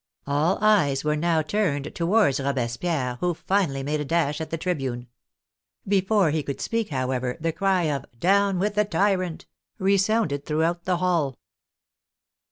[0.25, 4.57] All eyes were now turned towards Robespieri e, who finally made a dash at the
[4.57, 5.05] tribune.
[5.87, 9.45] Before he could speak, however, the cry of" Down with the tyrant!"
[9.77, 11.37] resounded throughout the hall.